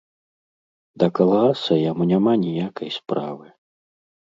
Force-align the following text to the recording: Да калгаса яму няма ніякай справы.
Да 1.03 1.09
калгаса 1.19 1.77
яму 1.91 2.03
няма 2.13 2.33
ніякай 2.47 2.89
справы. 2.99 3.47